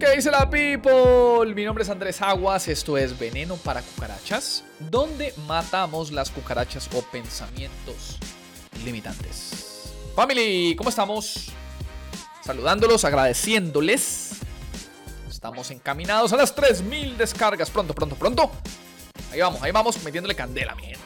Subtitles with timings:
[0.00, 1.54] ¿Qué dice la people?
[1.54, 7.02] Mi nombre es Andrés Aguas, esto es Veneno para Cucarachas, donde matamos las cucarachas o
[7.02, 8.16] pensamientos
[8.82, 9.92] limitantes.
[10.16, 11.52] Family, ¿cómo estamos?
[12.42, 14.38] Saludándolos, agradeciéndoles.
[15.28, 17.68] Estamos encaminados a las 3000 descargas.
[17.68, 18.50] Pronto, pronto, pronto.
[19.30, 21.00] Ahí vamos, ahí vamos metiéndole candela, mi gente.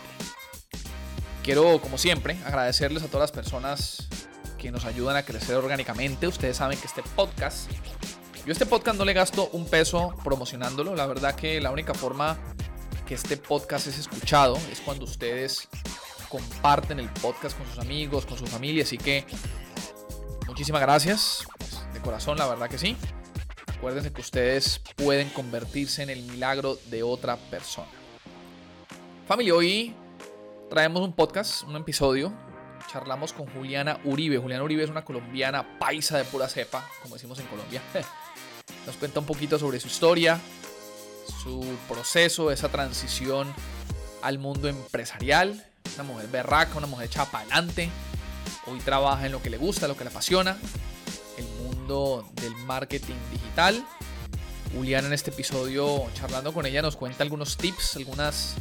[1.42, 4.06] Quiero, como siempre, agradecerles a todas las personas
[4.56, 6.28] que nos ayudan a crecer orgánicamente.
[6.28, 7.68] Ustedes saben que este podcast
[8.44, 10.94] yo este podcast no le gasto un peso promocionándolo.
[10.94, 12.36] La verdad que la única forma
[13.06, 15.66] que este podcast es escuchado es cuando ustedes
[16.28, 18.82] comparten el podcast con sus amigos, con su familia.
[18.82, 19.24] Así que
[20.46, 21.46] muchísimas gracias.
[21.58, 22.96] Pues, de corazón, la verdad que sí.
[23.78, 27.88] Acuérdense que ustedes pueden convertirse en el milagro de otra persona.
[29.26, 29.94] Familia, hoy
[30.68, 32.30] traemos un podcast, un episodio.
[32.92, 34.36] Charlamos con Juliana Uribe.
[34.36, 37.80] Juliana Uribe es una colombiana paisa de pura cepa, como decimos en Colombia.
[38.86, 40.40] Nos cuenta un poquito sobre su historia,
[41.42, 43.52] su proceso, esa transición
[44.22, 45.64] al mundo empresarial.
[45.94, 47.90] Una mujer berraca, una mujer echada para adelante.
[48.66, 50.56] Hoy trabaja en lo que le gusta, lo que le apasiona.
[51.36, 53.84] El mundo del marketing digital.
[54.74, 58.54] Juliana en este episodio, charlando con ella, nos cuenta algunos tips, algunas,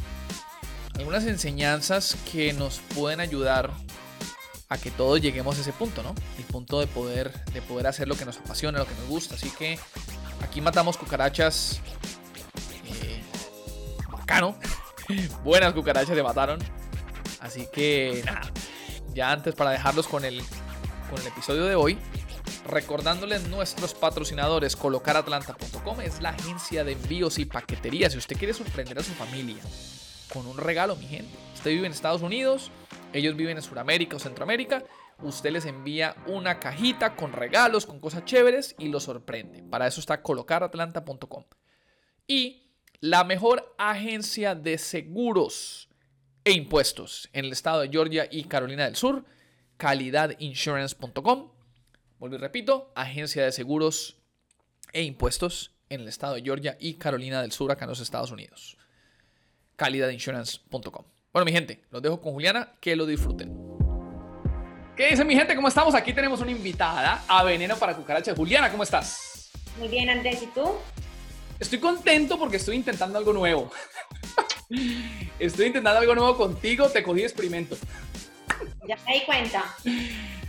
[0.94, 3.72] algunas enseñanzas que nos pueden ayudar
[4.68, 6.14] a que todos lleguemos a ese punto, ¿no?
[6.38, 9.34] El punto de poder, de poder hacer lo que nos apasiona, lo que nos gusta.
[9.34, 9.78] Así que
[10.42, 11.80] aquí matamos cucarachas.
[12.86, 13.22] Eh,
[14.10, 14.56] bacano.
[15.44, 16.58] Buenas cucarachas se mataron.
[17.40, 18.50] Así que nada.
[19.12, 20.42] Ya antes para dejarlos con el,
[21.10, 21.98] con el episodio de hoy.
[22.66, 28.08] Recordándoles nuestros patrocinadores, colocaratlanta.com es la agencia de envíos y paquetería.
[28.08, 29.62] Si usted quiere sorprender a su familia
[30.32, 31.36] con un regalo, mi gente.
[31.54, 32.70] Usted vive en Estados Unidos,
[33.12, 34.84] ellos viven en Sudamérica o Centroamérica.
[35.22, 39.62] Usted les envía una cajita con regalos, con cosas chéveres y los sorprende.
[39.62, 41.44] Para eso está colocaratlanta.com.
[42.26, 42.64] Y
[43.00, 45.88] la mejor agencia de seguros
[46.44, 49.24] e impuestos en el estado de Georgia y Carolina del Sur,
[49.76, 51.52] calidadinsurance.com.
[52.18, 54.18] Vuelvo y repito, agencia de seguros
[54.92, 58.30] e impuestos en el estado de Georgia y Carolina del Sur, acá en los Estados
[58.30, 58.76] Unidos.
[59.76, 61.04] calidadinsurance.com.
[61.32, 63.52] Bueno, mi gente, los dejo con Juliana, que lo disfruten.
[64.96, 65.56] ¿Qué dice mi gente?
[65.56, 65.94] ¿Cómo estamos?
[65.94, 68.36] Aquí tenemos una invitada a Veneno para Cucarachas.
[68.36, 69.50] Juliana, ¿cómo estás?
[69.78, 70.76] Muy bien, Andrés, ¿y tú?
[71.58, 73.72] Estoy contento porque estoy intentando algo nuevo.
[75.38, 77.76] estoy intentando algo nuevo contigo, te cogí experimento.
[78.86, 79.64] Ya me di cuenta.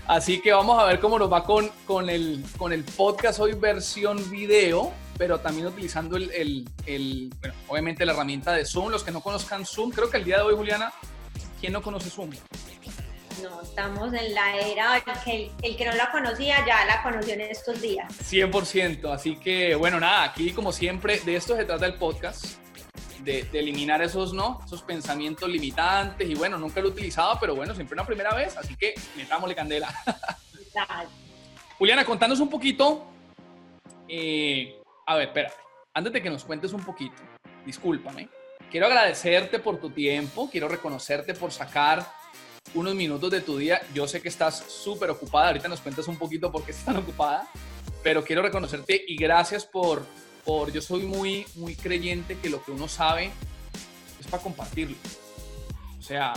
[0.07, 3.53] Así que vamos a ver cómo nos va con, con, el, con el podcast hoy
[3.53, 6.65] versión video pero también utilizando el,
[7.39, 8.89] bueno, obviamente la herramienta de Zoom.
[8.89, 10.91] Los que no conozcan Zoom, creo que el día de hoy, Juliana,
[11.59, 12.31] ¿quién no conoce Zoom?
[13.41, 17.41] No, estamos en la era que el, que no la conocía ya la conoció en
[17.41, 18.11] estos días.
[18.31, 22.57] 100%, así que bueno, nada, aquí como siempre, de esto se trata el podcast.
[23.25, 24.61] De, eliminar esos, ¿no?
[24.63, 28.55] Esos pensamientos limitantes y bueno, nunca lo he utilizado, pero bueno, siempre una primera vez,
[28.55, 29.93] así que metámosle candela.
[31.77, 33.15] Juliana, contanos un poquito
[34.07, 35.55] eh, a ver, espérate.
[35.93, 37.15] Antes de que nos cuentes un poquito,
[37.65, 38.29] discúlpame.
[38.69, 42.05] Quiero agradecerte por tu tiempo, quiero reconocerte por sacar
[42.73, 43.81] unos minutos de tu día.
[43.93, 46.97] Yo sé que estás súper ocupada, ahorita nos cuentas un poquito por qué estás tan
[46.97, 47.47] ocupada,
[48.03, 50.05] pero quiero reconocerte y gracias por,
[50.45, 53.31] por, yo soy muy, muy creyente que lo que uno sabe
[54.19, 54.95] es para compartirlo.
[55.99, 56.33] O sea,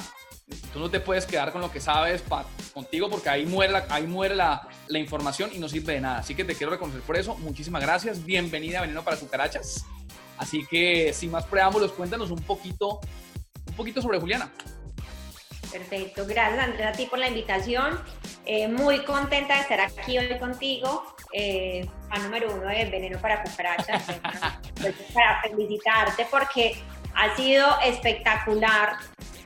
[0.72, 2.22] Tú no te puedes quedar con lo que sabes
[2.72, 6.18] contigo porque ahí muere, la, ahí muere la, la, información y no sirve de nada.
[6.18, 7.36] Así que te quiero reconocer por eso.
[7.36, 8.24] Muchísimas gracias.
[8.24, 9.84] Bienvenida a Veneno para Cucarachas.
[10.38, 13.00] Así que sin más preámbulos, cuéntanos un poquito,
[13.66, 14.50] un poquito sobre Juliana.
[15.70, 18.00] Perfecto, gracias Andrés a ti por la invitación.
[18.46, 21.14] Eh, muy contenta de estar aquí hoy contigo.
[21.32, 24.04] Eh, fan número uno de Veneno para Cucarachas.
[25.14, 26.76] para felicitarte porque
[27.14, 28.96] ha sido espectacular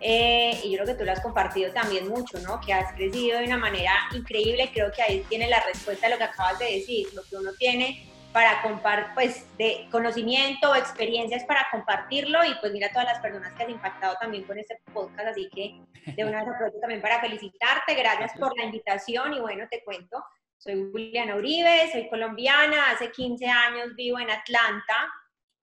[0.00, 2.60] eh, y yo creo que tú lo has compartido también mucho, ¿no?
[2.60, 4.71] Que has crecido de una manera increíble.
[4.72, 7.53] Creo que ahí tiene la respuesta a lo que acabas de decir, lo que uno
[7.59, 13.18] tiene para compartir, pues, de conocimiento o experiencias para compartirlo y pues mira todas las
[13.21, 15.78] personas que has impactado también con este podcast, así que
[16.12, 20.24] de una vez aprovecho también para felicitarte, gracias por la invitación y bueno, te cuento,
[20.62, 25.12] soy Juliana Uribe, soy colombiana, hace 15 años vivo en Atlanta,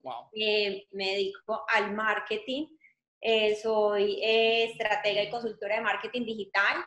[0.02, 0.28] wow.
[0.34, 2.66] Eh, me dedico al marketing,
[3.22, 6.84] eh, soy eh, estratega y consultora de marketing digital.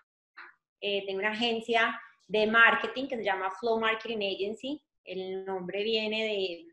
[0.79, 4.83] Eh, tengo una agencia de marketing que se llama Flow Marketing Agency.
[5.03, 6.65] El nombre viene de,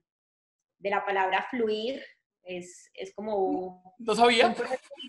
[0.78, 2.02] de la palabra fluir.
[2.42, 3.94] Es, es como...
[3.98, 4.54] No sabía.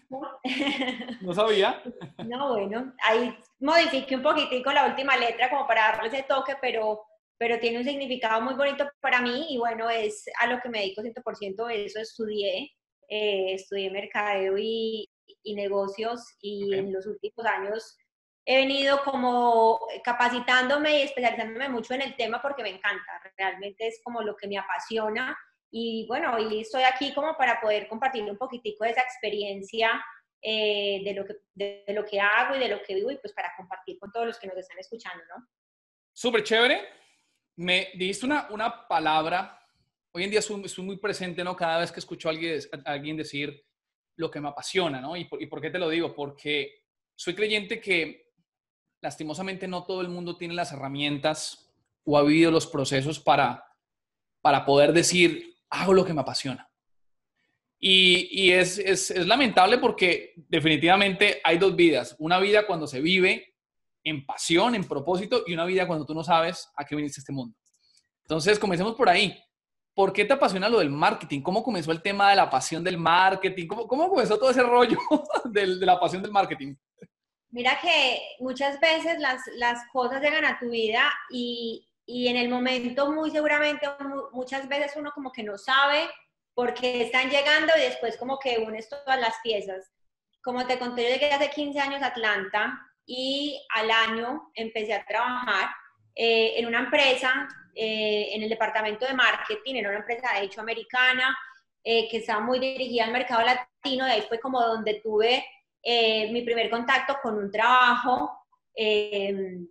[1.22, 1.82] no sabía.
[2.26, 7.04] No, bueno, ahí modifiqué un poquitico la última letra como para darle ese toque, pero
[7.42, 10.78] pero tiene un significado muy bonito para mí y bueno, es a lo que me
[10.78, 12.70] dedico 100%, eso estudié,
[13.10, 15.10] eh, estudié mercadeo y,
[15.42, 17.98] y negocios y en los últimos años
[18.46, 24.00] he venido como capacitándome y especializándome mucho en el tema porque me encanta, realmente es
[24.04, 25.36] como lo que me apasiona
[25.72, 30.04] y bueno, y estoy aquí como para poder compartir un poquitico de esa experiencia
[30.42, 33.32] eh, de, lo que, de, lo que hago y de lo que vivo y pues
[33.32, 35.48] para compartir con todos los que nos están escuchando, ¿no?
[36.12, 36.82] Súper chévere.
[37.56, 39.66] Me dijiste una, una palabra,
[40.12, 41.56] hoy en día estoy, muy presente, ¿no?
[41.56, 43.64] Cada vez que escucho a alguien, a alguien decir
[44.18, 45.16] lo que me apasiona, ¿no?
[45.16, 46.14] ¿Y por, ¿Y por qué te lo digo?
[46.14, 46.86] Porque
[47.16, 48.34] soy creyente que
[49.00, 51.72] lastimosamente no todo el mundo tiene las herramientas
[52.04, 53.64] o ha vivido los procesos para,
[54.42, 56.68] para poder decir, hago lo que me apasiona.
[57.84, 62.16] Y, es, es, lamentable porque definitivamente hay dos vidas.
[62.20, 63.56] Una vida cuando se vive
[64.04, 67.22] en pasión, en propósito, y una vida cuando tú no sabes a qué viniste a
[67.22, 67.58] este mundo.
[68.24, 69.36] Entonces, comencemos por ahí.
[69.96, 71.42] ¿Por qué te apasiona lo del marketing?
[71.42, 73.68] ¿Cómo comenzó el tema de la pasión del marketing?
[73.68, 74.98] ¿Cómo, cómo comenzó todo ese rollo
[75.46, 76.76] de la pasión del marketing?
[77.50, 82.50] Mira que muchas veces las, las cosas llegan a tu vida y, y, en el
[82.50, 83.88] momento muy seguramente
[84.32, 86.10] muchas veces uno como que no sabe
[86.54, 89.92] por qué están llegando y después como que unes todas las piezas.
[90.44, 95.06] Como te conté, yo llegué hace 15 años a Atlanta y al año empecé a
[95.06, 95.70] trabajar
[96.16, 100.62] eh, en una empresa, eh, en el departamento de marketing, era una empresa de hecho
[100.62, 101.38] americana,
[101.84, 105.44] eh, que estaba muy dirigida al mercado latino, de ahí fue como donde tuve
[105.82, 108.46] eh, mi primer contacto con un trabajo
[108.76, 109.68] em,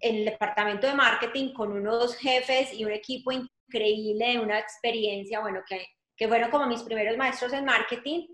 [0.00, 5.62] en el departamento de marketing con unos jefes y un equipo increíble, una experiencia, bueno,
[5.68, 5.86] que,
[6.16, 8.26] que fueron como mis primeros maestros en marketing.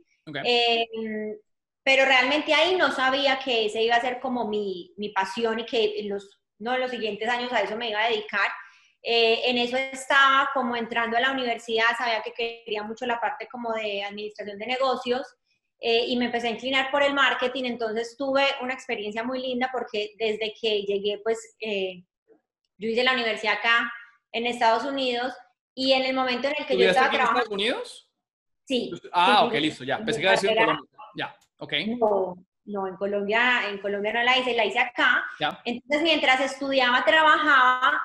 [0.45, 1.37] Em,
[1.85, 5.67] pero realmente ahí no sabía que ese iba a ser como mi, mi pasión y
[5.67, 8.51] que en los, no, en los siguientes años a eso me iba a dedicar.
[9.03, 13.47] Eh, en eso estaba como entrando a la universidad, sabía que quería mucho la parte
[13.47, 15.23] como de administración de negocios
[15.81, 19.69] eh, y me empecé a inclinar por el marketing, entonces tuve una experiencia muy linda
[19.73, 22.03] porque desde que llegué, pues eh,
[22.79, 23.93] yo hice la universidad acá
[24.33, 25.35] en Estados Unidos
[25.75, 27.41] y en el momento en el que yo estaba trabajando...
[27.41, 28.11] en Estados Unidos?
[28.65, 28.91] Sí.
[29.13, 29.99] Ah, ok, listo, ya.
[29.99, 30.79] Pensé que en Colombia.
[31.15, 31.73] Ya, ok.
[31.99, 35.25] No, no, en Colombia, en Colombia no la hice, la hice acá.
[35.65, 38.01] Entonces, mientras estudiaba, trabajaba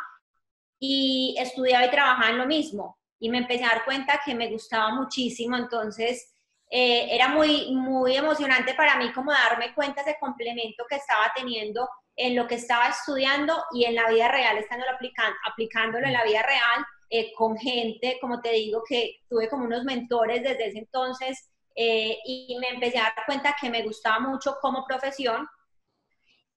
[0.80, 3.00] y estudiaba y trabajaba en lo mismo.
[3.20, 6.34] Y me empecé a dar cuenta que me gustaba muchísimo, entonces
[6.74, 11.90] eh, era muy, muy emocionante para mí como darme cuenta ese complemento que estaba teniendo
[12.16, 16.24] en lo que estaba estudiando y en la vida real, estando aplicando, aplicándolo en la
[16.24, 20.80] vida real eh, con gente, como te digo, que tuve como unos mentores desde ese
[20.80, 25.46] entonces eh, y me empecé a dar cuenta que me gustaba mucho como profesión,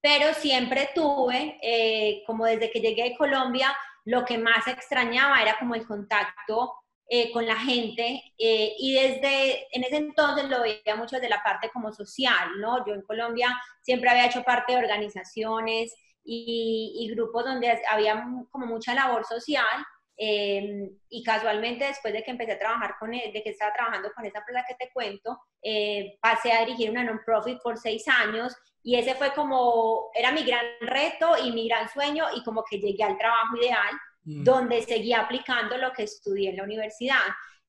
[0.01, 5.75] pero siempre tuve, como desde que llegué a Colombia, lo que más extrañaba era como
[5.75, 6.73] el contacto
[7.07, 11.43] eh, con la gente eh, y desde en ese entonces lo veía mucho desde la
[11.43, 12.85] parte como social, ¿no?
[12.87, 18.95] Yo en Colombia siempre había hecho parte de organizaciones y, grupos donde había como mucha
[18.95, 19.85] labor social
[20.17, 24.11] em, y casualmente después de que empecé a trabajar con él, de que estaba trabajando
[24.15, 28.57] con esa empresa que te cuento, eh, pasé a dirigir una non-profit por seis años
[28.83, 32.79] y ese fue como, era mi gran reto y mi gran sueño y como que
[32.79, 33.91] llegué al trabajo ideal
[34.25, 34.43] Mm.
[34.43, 37.21] donde seguía aplicando lo que estudié en la universidad.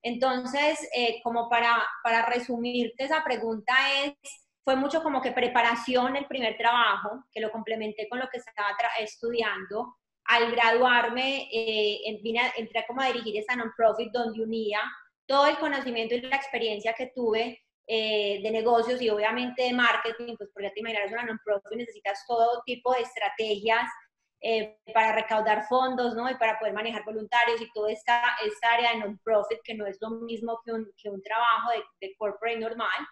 [0.01, 4.13] Entonces, eh, como para, para resumirte esa pregunta es,
[4.63, 8.69] fue mucho como que preparación el primer trabajo, que lo complementé con lo que estaba
[8.99, 9.97] estudiando.
[10.25, 14.79] Al graduarme, eh, vine entré como a dirigir esa non-profit donde unía
[15.27, 20.35] todo el conocimiento y la experiencia que tuve eh, de negocios y obviamente de marketing,
[20.37, 23.87] pues porque te imaginas una non-profit necesitas todo tipo de estrategias
[24.41, 26.29] eh, para recaudar fondos, ¿no?
[26.29, 29.97] Y para poder manejar voluntarios y toda esta, esta área de non-profit, que no es
[30.01, 33.07] lo mismo que un, que un trabajo de, de, corporate normal.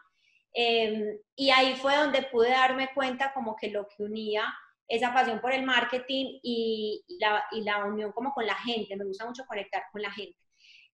[0.53, 4.53] Em, y ahí fue donde pude darme cuenta como que lo que unía
[4.87, 8.95] esa pasión por el marketing y, la, y la unión como con la gente.
[8.95, 10.37] Me gusta mucho conectar con la gente.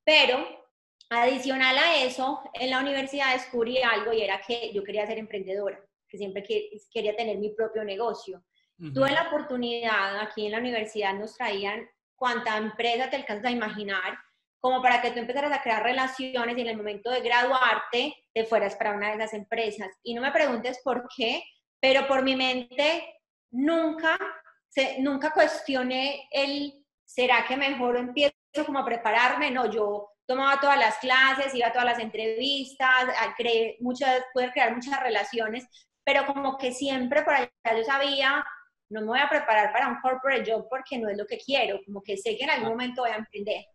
[0.04, 0.64] Pero
[1.10, 5.80] adicional a eso, en la universidad descubrí algo y era que yo quería ser emprendedora,
[6.08, 6.44] que siempre
[6.92, 8.44] quería tener mi propio negocio.
[8.92, 14.18] Tuve la oportunidad, aquí en la universidad nos traían cuánta empresa te alcanzas a imaginar,
[14.60, 18.46] como para que tú empezaras a crear relaciones y en el momento de graduarte te
[18.46, 19.90] fueras para una de esas empresas.
[20.04, 21.44] Y no me preguntes por qué,
[21.80, 23.20] pero por mi mente
[23.52, 24.18] nunca,
[24.70, 26.74] se, nunca cuestioné el,
[27.06, 28.34] ¿será que mejor empiezo
[28.66, 29.52] como a prepararme?
[29.52, 33.06] No, yo tomaba todas las clases, iba a todas las entrevistas,
[33.38, 35.68] creé muchas, pude crear muchas relaciones,
[36.06, 38.46] pero como que siempre por allá yo sabía
[38.94, 41.80] no me voy a preparar para un corporate job porque no es lo que quiero,
[41.84, 43.66] como que sé que en algún momento voy a emprender.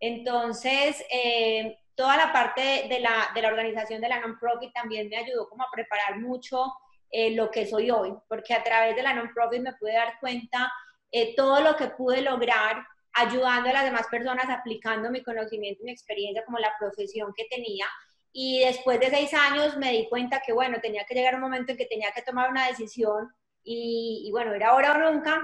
[0.00, 5.16] Entonces, eh, toda la parte de la, de la organización de la non-profit también me
[5.16, 6.72] ayudó como a preparar mucho
[7.10, 10.72] eh, lo que soy hoy, porque a través de la non-profit me pude dar cuenta
[11.10, 15.86] eh, todo lo que pude lograr ayudando a las demás personas, aplicando mi conocimiento y
[15.86, 17.86] mi experiencia como la profesión que tenía.
[18.32, 21.72] Y después de seis años me di cuenta que, bueno, tenía que llegar un momento
[21.72, 23.28] en que tenía que tomar una decisión
[23.68, 25.42] y, y bueno, era ahora o nunca.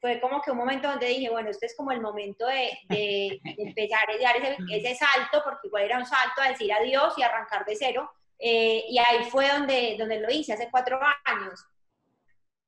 [0.00, 3.40] Fue como que un momento donde dije, bueno, este es como el momento de, de,
[3.44, 7.22] empezar a dar ese, ese, salto, porque igual era un salto a decir adiós y
[7.22, 8.10] arrancar de cero.
[8.38, 11.64] Eh, y ahí fue donde, donde lo hice, hace cuatro años.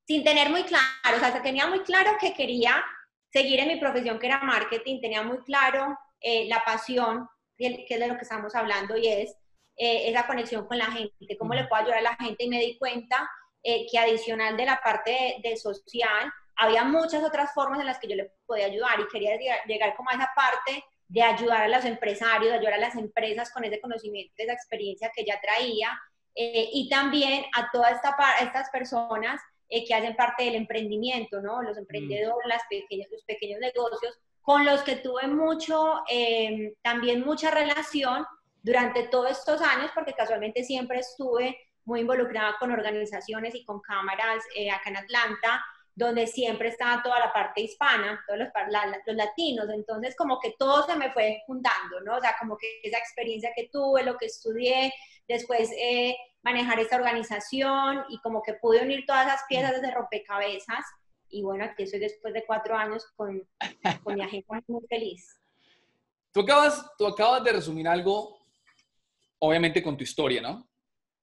[0.06, 2.84] Sin tener muy claro, o sea, tenía muy claro que quería
[3.30, 8.00] seguir en mi profesión, que era marketing, tenía muy claro eh, la pasión, que es
[8.00, 9.30] de lo que estamos hablando, y es
[9.76, 12.60] eh, esa conexión con la gente, cómo le puedo ayudar a la gente, y me
[12.60, 13.28] di cuenta
[13.62, 18.08] eh, que adicional de la parte de, social, había muchas otras formas en las que
[18.08, 21.84] yo le podía ayudar y quería llegar, como a esa parte de ayudar a los
[21.84, 25.98] empresarios, de ayudar a las empresas con ese conocimiento, esa experiencia que ya traía,
[26.40, 31.60] y también a todas esta, estas personas eh, que hacen parte del emprendimiento, ¿no?
[31.62, 37.50] Los emprendedores, las pequeñas, los pequeños negocios, con los que tuve mucho, em, también mucha
[37.50, 38.24] relación
[38.62, 41.58] durante todos estos años, porque casualmente siempre estuve
[41.88, 45.64] muy involucrada con organizaciones y con cámaras eh, acá en Atlanta,
[45.94, 48.48] donde siempre estaba toda la parte hispana, todos los,
[49.06, 52.16] los, latinos, entonces como que todo se me fue juntando, ¿no?
[52.16, 54.92] O sea, como que esa experiencia que tuve, lo que estudié,
[55.26, 60.84] después eh, manejar esta organización y como que pude unir todas esas piezas desde rompecabezas.
[61.30, 63.48] Y bueno, aquí estoy después de cuatro años con,
[64.04, 65.40] con mi agenda muy feliz.
[66.32, 68.38] Tú acabas, tú acabas de resumir algo,
[69.38, 70.68] obviamente con tu historia, ¿no?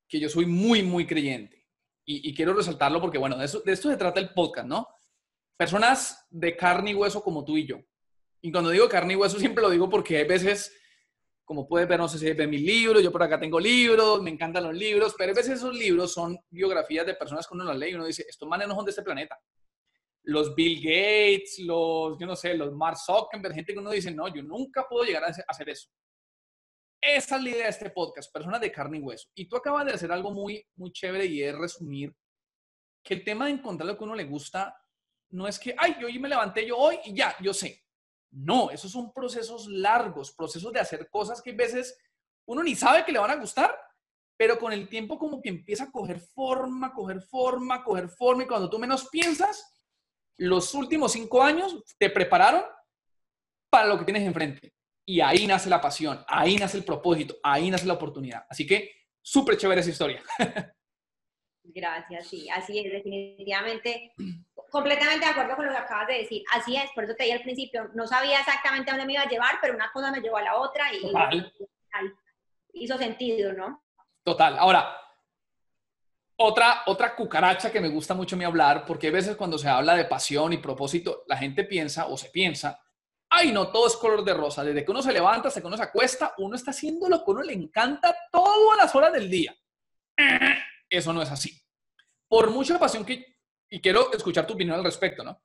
[0.07, 1.65] Que yo soy muy, muy creyente.
[2.07, 4.87] Y, quiero resaltarlo porque, bueno, de, eso, de esto se trata el podcast, ¿no?
[5.57, 7.79] Personas de carne y hueso como tú y yo.
[8.41, 10.71] Y cuando digo carne y hueso siempre lo digo porque hay veces
[11.45, 14.31] como puedes ver, no sé si ven mis libros, yo por acá tengo libros, me
[14.31, 17.77] encantan los libros, pero a veces esos libros son biografías de personas que uno las
[17.77, 19.39] lee y uno dice, estos manes no son de este planeta.
[20.23, 24.27] Los Bill Gates, los, yo no sé, los Mark Zuckerberg, gente que uno dice, no,
[24.27, 25.87] yo nunca puedo llegar a hacer eso.
[27.07, 29.29] Esa es la idea de este podcast, personas de carne y hueso.
[29.35, 32.11] Y tú acabas de hacer algo muy, muy chévere y es resumir
[33.03, 34.75] que el tema de encontrar lo que uno le gusta
[35.29, 37.83] no es que, ay, yo hoy me levanté yo hoy y ya, yo sé.
[38.31, 41.95] No, esos son procesos largos, procesos de hacer cosas que a veces
[42.47, 43.77] uno ni sabe que le van a gustar,
[44.35, 48.47] pero con el tiempo como que empieza a coger forma, coger forma, coger forma, y
[48.47, 49.79] cuando tú menos piensas,
[50.37, 52.63] los últimos cinco años te prepararon
[53.69, 54.73] para lo que tienes enfrente.
[55.05, 58.45] Y ahí nace la pasión, ahí nace el propósito, ahí nace la oportunidad.
[58.49, 60.23] Así que súper chévere esa historia.
[61.63, 64.13] Gracias, sí, así es, definitivamente
[64.69, 66.43] completamente de acuerdo con lo que acabas de decir.
[66.53, 69.23] Así es, por eso te dije al principio, no sabía exactamente a dónde me iba
[69.23, 71.01] a llevar, pero una cosa me llevó a la otra y
[72.73, 73.83] hizo sentido, ¿no?
[74.23, 74.57] Total.
[74.59, 74.97] Ahora,
[76.37, 79.69] otra, otra cucaracha que me gusta mucho a mí hablar, porque a veces cuando se
[79.69, 82.84] habla de pasión y propósito, la gente piensa o se piensa,
[83.35, 84.63] ay, no, todo es color de rosa.
[84.63, 87.31] Desde que uno se levanta hasta que uno se acuesta, uno está haciendo lo que
[87.31, 89.55] uno le encanta todas las horas del día.
[90.89, 91.61] Eso no es así.
[92.27, 93.35] Por mucha pasión que
[93.69, 95.41] y quiero escuchar tu opinión al respecto, ¿no?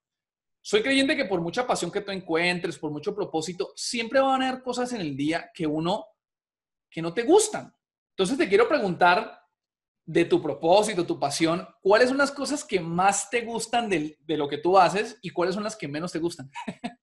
[0.63, 4.49] Soy creyente que por mucha pasión que tú encuentres, por mucho propósito, siempre van a
[4.51, 6.07] haber cosas en el día que uno,
[6.91, 7.75] que no te gustan.
[8.11, 9.41] Entonces te quiero preguntar
[10.05, 14.37] de tu propósito, tu pasión, ¿cuáles son las cosas que más te gustan de, de
[14.37, 16.51] lo que tú haces y cuáles son las que menos te gustan?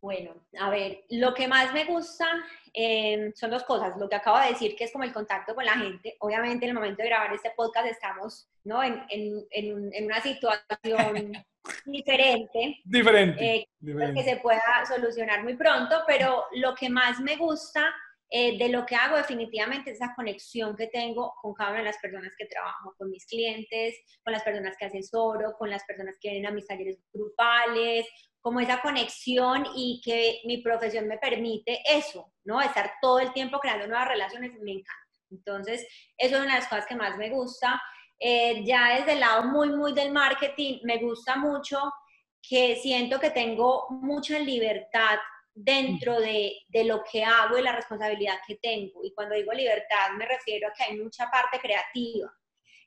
[0.00, 2.26] Bueno, a ver, lo que más me gusta
[2.72, 3.96] eh, son dos cosas.
[3.96, 6.16] Lo que acabo de decir, que es como el contacto con la gente.
[6.20, 8.82] Obviamente, en el momento de grabar este podcast estamos ¿no?
[8.82, 11.32] en, en, en, una situación
[11.86, 12.80] diferente.
[12.84, 17.94] Diferente, eh, Que se pueda solucionar muy pronto, pero lo que más me gusta
[18.28, 21.84] eh, de lo que hago definitivamente es esa conexión que tengo con cada una de
[21.84, 26.16] las personas que trabajo, con mis clientes, con las personas que asesoro, con las personas
[26.20, 28.06] que vienen a mis talleres grupales,
[28.46, 32.62] como esa conexión y que mi profesión me permite eso, ¿no?
[32.62, 35.18] Estar todo el tiempo creando nuevas relaciones, me encanta.
[35.32, 35.84] Entonces,
[36.16, 37.82] eso es una de las cosas que más me gusta.
[38.20, 41.92] Eh, ya desde el lado muy, muy del marketing, me gusta mucho
[42.40, 45.18] que siento que tengo mucha libertad
[45.52, 49.00] dentro de, de, lo que hago y la responsabilidad que tengo.
[49.02, 52.32] Y cuando digo libertad me refiero a que hay mucha parte creativa.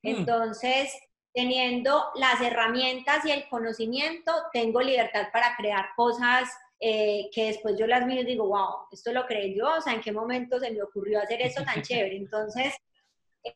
[0.04, 0.08] Mm.
[0.08, 0.98] Entonces,
[1.34, 7.88] teniendo las herramientas y el conocimiento, tengo libertad para crear cosas eh, que después yo
[7.88, 10.72] las miro y digo, wow, esto lo creé yo, o sea, ¿en qué momento se
[10.72, 12.16] me ocurrió hacer esto tan chévere?
[12.16, 12.74] Entonces,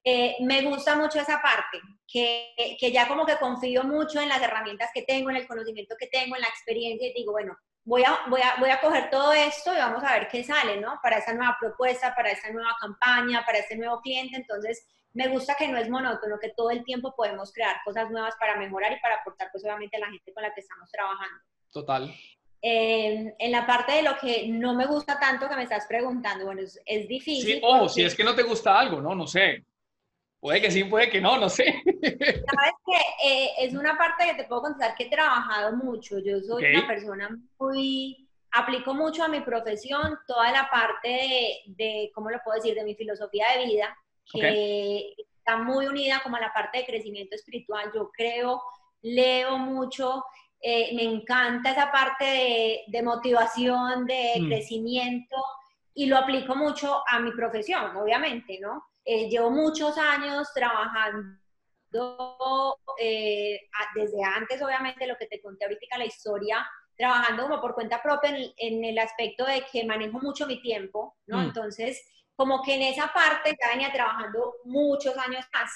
[0.03, 4.41] eh, me gusta mucho esa parte, que, que, ya como que confío mucho en las
[4.41, 8.03] herramientas que tengo, en el conocimiento que tengo, en la experiencia y digo, bueno, voy
[8.03, 10.99] a, voy a, voy a coger todo esto y vamos a ver qué sale, ¿no?
[11.01, 14.37] Para esa nueva propuesta, para esa nueva campaña, para ese nuevo cliente.
[14.37, 18.35] Entonces, me gusta que no es monótono, que todo el tiempo podemos crear cosas nuevas
[18.39, 21.41] para mejorar y para aportar, pues obviamente, a la gente con la que estamos trabajando.
[21.71, 22.13] Total.
[22.61, 26.45] Eh, en la parte de lo que no me gusta tanto que me estás preguntando,
[26.45, 27.55] bueno, es, es difícil.
[27.55, 29.13] Sí, ojo, si es que no te gusta algo, ¿no?
[29.13, 29.65] No sé.
[30.39, 31.65] Puede que sí, puede que no, no sé.
[31.85, 36.19] Sabes que eh, es una parte que te puedo contestar que he trabajado mucho.
[36.19, 37.29] Yo soy una persona
[37.59, 42.75] muy, aplico mucho a mi profesión toda la parte de, de, ¿cómo lo puedo decir?,
[42.75, 43.97] de mi filosofía de vida,
[44.31, 47.91] que está muy unida como a la parte de crecimiento espiritual.
[47.93, 48.61] Yo creo,
[49.01, 50.23] leo mucho,
[50.61, 54.47] eh, me encanta esa parte de, de motivación, de mm.
[54.47, 55.35] crecimiento
[55.93, 58.83] y lo aplico mucho a mi profesión, obviamente, ¿no?
[59.05, 61.37] Eh, llevo muchos años trabajando
[62.99, 63.59] eh,
[63.93, 66.65] desde antes, obviamente, lo que te conté ahorita, la historia,
[66.97, 71.39] trabajando como por cuenta propia en, el aspecto de que manejo mucho mi tiempo, ¿no?
[71.39, 71.41] Mm.
[71.41, 72.01] Entonces,
[72.35, 75.71] como que en esa parte ya venía trabajando muchos años más.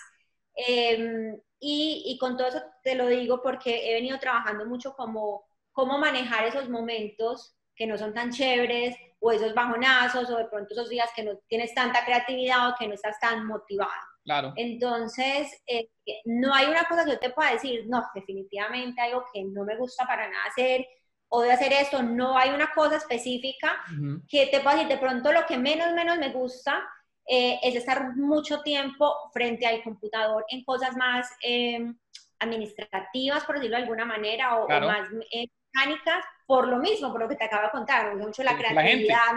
[0.55, 5.45] Em, y, y, con todo eso te lo digo porque he venido trabajando mucho como
[5.71, 10.73] cómo manejar esos momentos que no son tan chéveres, o esos bajonazos, o de pronto
[10.73, 13.91] esos días que no tienes tanta creatividad o que no estás tan motivado.
[14.23, 14.53] Claro.
[14.55, 15.89] Entonces, eh,
[16.25, 19.77] no hay una cosa que yo te pueda decir, no, definitivamente algo que no me
[19.77, 20.85] gusta para nada hacer,
[21.29, 23.83] o de hacer esto, no hay una cosa específica
[24.29, 26.87] que te pueda decir, de pronto lo que menos, menos me gusta
[27.25, 31.97] eh, es estar mucho tiempo frente al computador en cosas más em,
[32.39, 37.27] administrativas, por decirlo de alguna manera, o, más eh, mecánicas, por lo mismo, por lo
[37.27, 39.35] que te acabo de contar, mucho la creatividad,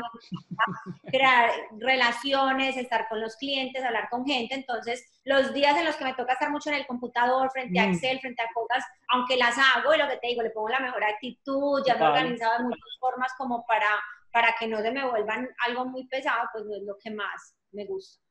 [1.11, 4.55] crear relaciones, estar con los clientes, hablar con gente.
[4.55, 7.89] Entonces, los días en los que me toca estar mucho en el computador, frente a
[7.89, 7.91] mm.
[7.91, 10.79] Excel, frente a cosas, aunque las hago, y lo que te digo, le pongo la
[10.79, 13.89] mejor actitud, ya me he organizado de muchas formas como para,
[14.31, 17.57] para que no se me vuelvan algo muy pesado, pues no es lo que más
[17.73, 18.23] me gusta.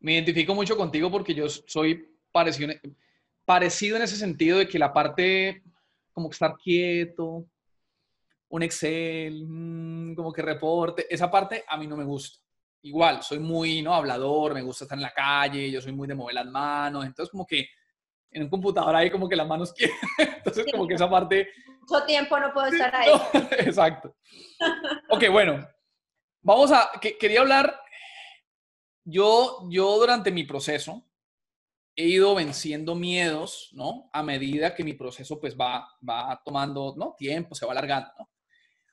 [0.00, 2.74] Me identifico mucho contigo porque yo soy parecido,
[3.44, 5.62] parecido en ese sentido de que la parte
[6.12, 7.46] como que estar quieto,
[8.48, 12.38] un Excel, mm, como que reporte, esa parte a mí no me gusta.
[12.82, 13.94] Igual, soy muy ¿no?
[13.94, 17.30] hablador, me gusta estar en la calle, yo soy muy de mover las manos, entonces
[17.30, 17.66] como que
[18.30, 21.48] en un computador ahí como que las manos quieren, entonces como que esa parte...
[21.80, 23.10] Mucho tiempo no puedo estar ahí.
[23.58, 24.14] exacto.
[25.08, 25.66] Ok, bueno,
[26.42, 27.80] vamos a, quería hablar,
[29.04, 31.04] yo, yo durante mi proceso
[31.96, 34.10] he ido venciendo miedos, ¿no?
[34.12, 37.14] A medida que mi proceso pues va, va tomando, ¿no?
[37.16, 38.28] Tiempo, se va alargando, ¿no?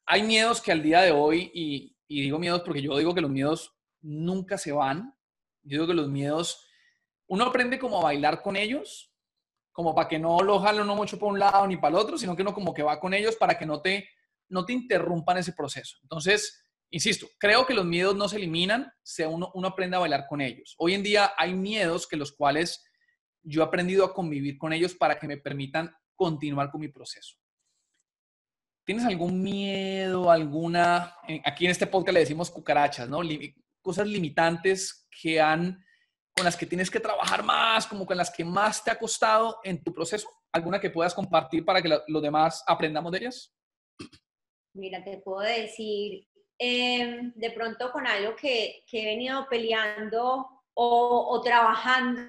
[0.06, 3.32] Hay miedos que al día de hoy, y, digo miedos porque yo digo que los
[3.32, 5.16] miedos nunca se van,
[5.64, 6.68] yo digo que los miedos,
[7.28, 9.14] uno aprende como a bailar con ellos,
[9.72, 12.18] como para que no lo jalen no mucho para un lado ni para el otro,
[12.18, 14.10] sino que uno como que va con ellos para que no te,
[14.50, 15.98] no te interrumpan ese proceso.
[16.02, 20.26] Entonces, insisto, creo que los miedos no se eliminan, si uno, uno aprende a bailar
[20.28, 20.76] con ellos.
[20.78, 22.84] Hoy en día hay miedos que los cuales
[23.44, 27.41] yo he aprendido a convivir con ellos para que me permitan continuar con mi proceso.
[28.84, 31.16] ¿Tienes algún miedo, alguna,
[31.46, 33.22] aquí en este podcast le decimos cucarachas, ¿no?
[33.82, 35.84] cosas limitantes que han,
[36.36, 39.60] con las que tienes que trabajar más, como con las que más te ha costado
[39.64, 40.28] en tu proceso?
[40.52, 43.56] ¿Alguna que puedas compartir para que los demás aprendamos de ellas?
[44.74, 51.42] Mira, te puedo decir, em, de pronto con algo que, que he venido peleando o,
[51.44, 52.22] trabajando,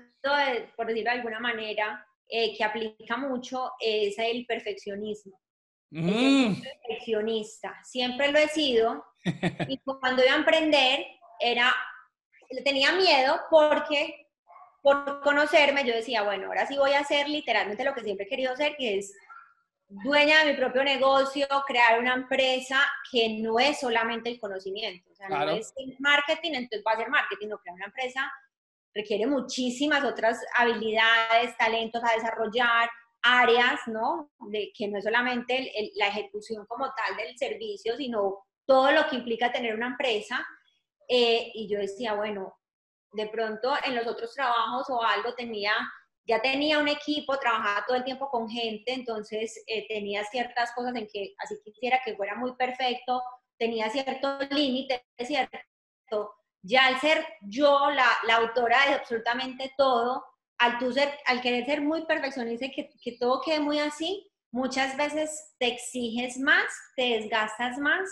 [0.76, 5.41] por decirlo de alguna manera, eh, que aplica mucho, es el perfeccionismo.
[5.92, 6.62] Mm.
[6.62, 9.05] perfeccionista, siempre lo he sido.
[9.68, 11.07] y cuando iba a emprender,
[11.38, 11.74] era,
[12.64, 14.26] tenía miedo porque
[14.81, 18.28] por conocerme yo decía, bueno, ahora sí voy a hacer literalmente lo que siempre he
[18.28, 19.14] querido hacer, que es
[19.88, 25.14] dueña de mi propio negocio, crear una empresa que no es solamente el conocimiento, o
[25.14, 28.33] sea, no es marketing, entonces va a ser marketing, no, crear una empresa
[28.94, 32.90] requiere muchísimas otras habilidades, talentos a desarrollar,
[33.22, 34.32] áreas, ¿no?
[34.50, 39.16] De, que no es solamente la ejecución como tal del servicio, sino todo lo que
[39.16, 40.46] implica tener una empresa.
[41.08, 42.56] Eh, y yo decía, bueno,
[43.12, 45.72] de pronto en los otros trabajos o algo tenía,
[46.24, 50.94] ya tenía un equipo, trabajaba todo el tiempo con gente, entonces eh, tenía ciertas cosas
[50.96, 53.22] en que así quisiera que fuera muy perfecto,
[53.58, 56.35] tenía cierto límite, ¿cierto?
[56.62, 60.24] Ya al ser yo la, la autora de absolutamente todo,
[60.62, 64.31] al, tú ser, al querer ser muy perfeccionista y que, que todo quede muy así,
[64.53, 68.09] muchas veces te exiges más, te desgastas más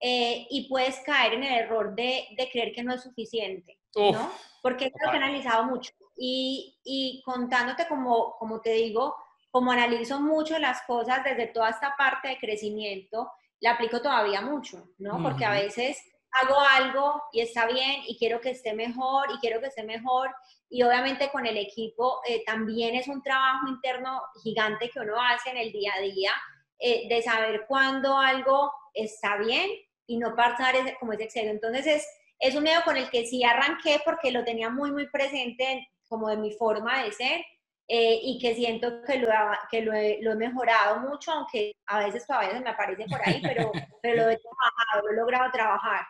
[0.00, 4.32] eh, y puedes caer en el error de, de creer que no es suficiente, ¿no?
[4.62, 5.92] Porque eso lo he analizado mucho.
[6.16, 9.14] Y, y contándote como, como te digo,
[9.50, 14.90] como analizo mucho las cosas desde toda esta parte de crecimiento, la aplico todavía mucho,
[14.96, 15.22] ¿no?
[15.22, 19.60] Porque a veces hago algo y está bien y quiero que esté mejor y quiero
[19.60, 20.34] que esté mejor
[20.68, 25.50] y obviamente con el equipo eh, también es un trabajo interno gigante que uno hace
[25.50, 26.32] en el día a día
[26.78, 29.68] eh, de saber cuándo algo está bien
[30.06, 31.50] y no pasar ese, como ese exceso.
[31.50, 35.08] Entonces es, es un medio con el que sí arranqué porque lo tenía muy, muy
[35.08, 37.44] presente como de mi forma de ser
[37.86, 39.28] eh, y que siento que, lo,
[39.70, 43.72] que lo he, mejorado mucho, aunque a veces todavía se me aparece por ahí, pero,
[44.00, 46.06] pero lo he trabajado, lo he logrado trabajar.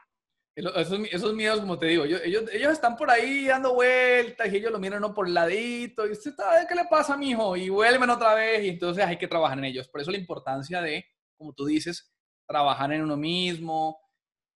[0.54, 4.72] Esos, esos miedos, como te digo, ellos, ellos están por ahí dando vueltas y ellos
[4.72, 8.10] lo miran uno por el ladito y usted sabe qué le pasa, mijo, y vuelven
[8.10, 9.88] otra vez y entonces hay que trabajar en ellos.
[9.88, 12.12] Por eso la importancia de, como tú dices,
[12.46, 14.00] trabajar en uno mismo,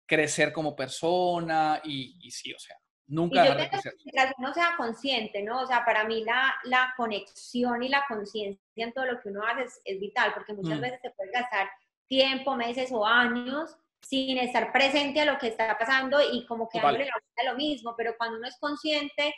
[0.07, 2.77] crecer como persona y, y sí, o sea,
[3.07, 5.61] Nunca y yo mientras uno sea consciente, ¿no?
[5.61, 9.43] O sea, para mí la, la conexión y la conciencia en todo lo que uno
[9.47, 10.81] hace es, vital, porque muchas mm.
[10.81, 11.69] veces se puede gastar
[12.07, 16.81] tiempo, meses o años sin estar presente a lo que está pasando y como que
[16.81, 19.35] dándole la lo mismo, pero cuando uno es consciente,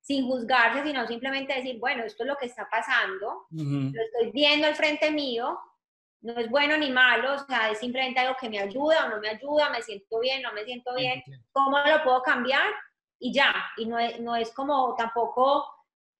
[0.00, 4.66] sin juzgarse, sino simplemente decir, bueno, esto es lo que está pasando, lo estoy viendo
[4.66, 5.58] al frente mío,
[6.20, 9.20] no es bueno ni malo, o sea, es simplemente algo que me ayuda o no
[9.20, 12.70] me ayuda, me siento bien, no me siento bien, ¿cómo lo puedo cambiar?
[13.18, 15.66] y ya, y no es, no es como tampoco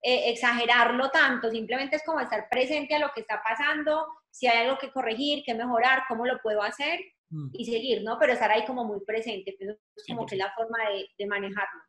[0.02, 4.66] eh, exagerarlo tanto, simplemente es como estar presente a lo que está pasando, si hay
[4.66, 7.00] algo que corregir, que mejorar, cómo lo puedo hacer
[7.30, 7.50] mm.
[7.52, 8.16] y seguir, ¿no?
[8.18, 11.82] Pero estar ahí como muy presente, eso es como que la forma de, de, manejarlo.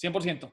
[0.00, 0.52] 100%.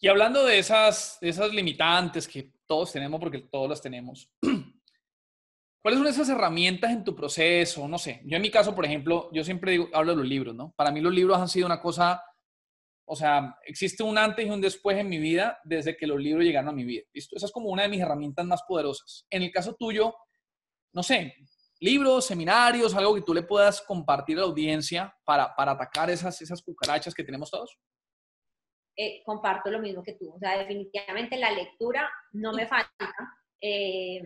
[0.00, 4.30] Y hablando de esas, de esas limitantes que todos tenemos, porque todos las tenemos,
[5.82, 7.86] ¿cuáles son esas herramientas en tu proceso?
[7.86, 10.54] No sé, yo en mi caso, por ejemplo, yo siempre digo, hablo de los libros,
[10.54, 10.72] ¿no?
[10.76, 12.22] Para mí los libros han sido una cosa
[13.04, 16.44] o sea, existe un antes y un después en mi vida desde que los libros
[16.44, 17.02] llegaron a mi vida.
[17.12, 17.36] ¿Listo?
[17.36, 19.26] Esa es como una de mis herramientas más poderosas.
[19.28, 20.14] En el caso tuyo,
[20.92, 21.36] no sé,
[21.82, 26.40] libros, seminarios, algo que tú le puedas compartir a la audiencia para, para atacar esas,
[26.40, 27.76] esas cucarachas que tenemos todos.
[28.96, 30.32] Eh, comparto lo mismo que tú.
[30.32, 33.12] O sea, definitivamente la lectura no me falta.
[33.60, 34.22] Eh,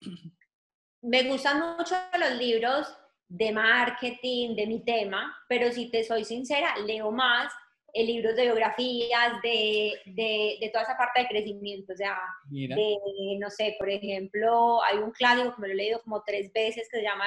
[1.02, 2.86] me gustan mucho los libros
[3.28, 7.52] de marketing, de mi tema, pero si te soy sincera, leo más
[7.96, 11.94] eh, libros de biografías, de, de, de, toda esa parte de crecimiento.
[11.94, 12.18] O sea,
[12.50, 12.98] de,
[13.40, 16.88] no sé, por ejemplo, hay un clásico que me lo he leído como tres veces
[16.90, 17.24] que se llama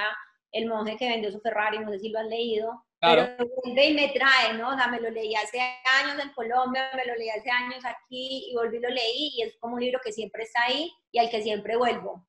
[0.51, 2.85] El monje que vendió su Ferrari, no sé si lo has leído.
[3.01, 3.29] Pero
[3.63, 4.69] vuelve y me trae, ¿no?
[4.69, 8.49] O sea, me lo leí hace años en Colombia, me lo leí hace años aquí
[8.51, 11.17] y volví y lo leí y es como un libro que siempre está ahí y
[11.17, 12.27] al que siempre vuelvo.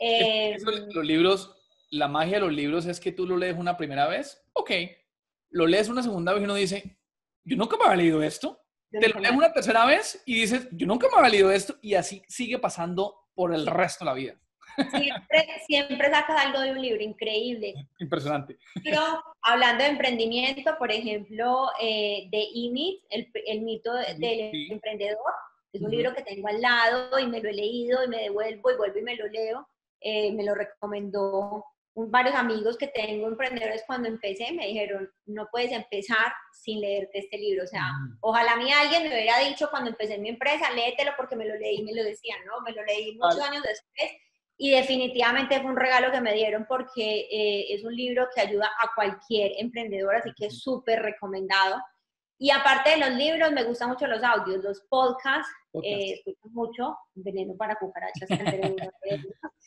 [0.00, 0.58] Eh,
[0.92, 1.56] los libros,
[1.90, 4.70] la magia de los libros es que tú lo lees una primera vez, ok,
[5.50, 6.99] lo lees una segunda vez y uno dice,
[7.50, 8.60] yo nunca me había leído esto.
[8.90, 11.94] Te lo lees una tercera vez y dices, yo nunca me había leído esto y
[11.94, 14.40] así sigue pasando por el resto de la vida.
[14.76, 17.74] Siempre, siempre sacas algo de un libro, increíble.
[17.98, 18.56] Impresionante.
[18.84, 19.00] Pero
[19.42, 25.18] hablando de emprendimiento, por ejemplo, eh, de IMIT, el, el mito del emprendedor,
[25.72, 28.70] es un libro que tengo al lado y me lo he leído y me devuelvo
[28.70, 29.68] y vuelvo y me lo leo.
[30.00, 35.72] Eh, me lo recomendó varios amigos que tengo emprendedores cuando empecé me dijeron, no puedes
[35.72, 37.64] empezar sin leerte este libro.
[37.64, 41.12] O sea, ojalá a mí alguien me hubiera dicho cuando empecé en mi empresa, léetelo
[41.16, 42.60] porque me lo leí y me lo decían, ¿no?
[42.62, 44.10] Me lo leí muchos años después
[44.62, 48.70] y definitivamente fue un regalo que me dieron porque eh, es un libro que ayuda
[48.78, 51.80] a cualquier emprendedor, así que es súper recomendado.
[52.42, 55.52] Y aparte de los libros, me gustan mucho los audios, los podcasts,
[55.84, 58.30] eh, escucho mucho, veneno para cucarachas.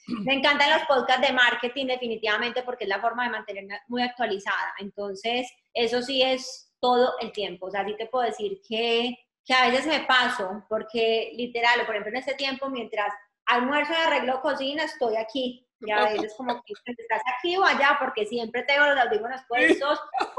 [0.08, 4.74] me encantan los podcasts de marketing definitivamente porque es la forma de mantenerme muy actualizada.
[4.80, 7.68] Entonces, eso sí es todo el tiempo.
[7.68, 11.94] O sea, sí te puedo decir que, que a veces me paso, porque literal, por
[11.94, 13.14] ejemplo, en este tiempo, mientras
[13.46, 15.70] almuerzo y arreglo cocina, estoy aquí.
[15.80, 20.00] Y a veces como que estás aquí o allá, porque siempre tengo los audífonos puestos,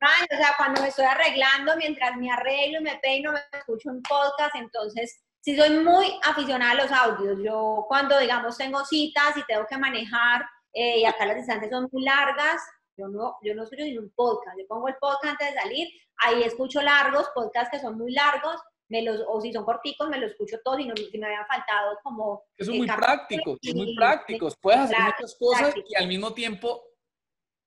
[0.00, 4.02] o sea, cuando me estoy arreglando, mientras me arreglo y me peino, me escucho un
[4.02, 7.38] podcast, entonces sí soy muy aficionada a los audios.
[7.42, 11.88] Yo cuando, digamos, tengo citas y tengo que manejar, eh, y acá las distancias son
[11.92, 12.60] muy largas,
[12.96, 14.58] yo no, yo no escucho ni un podcast.
[14.58, 18.60] Yo pongo el podcast antes de salir, ahí escucho largos, podcasts que son muy largos,
[18.88, 21.46] me los, o si son corticos, me los escucho todos y no, si me habían
[21.46, 22.44] faltado como...
[22.56, 24.54] Que son muy prácticos, son muy prácticos.
[24.60, 26.84] Puedes hacer muchas cosas y al mismo tiempo...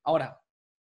[0.04, 0.41] Ahora,